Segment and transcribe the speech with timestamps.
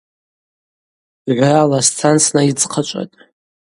[1.35, 3.17] Гӏврала сцан снайыдзхъачӏватӏ.